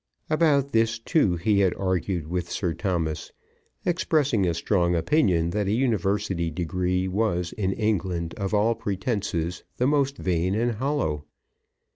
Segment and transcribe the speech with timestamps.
[0.31, 3.31] About this, too, he had argued with Sir Thomas,
[3.85, 9.85] expressing a strong opinion that a university degree was in England, of all pretences, the
[9.85, 11.25] most vain and hollow.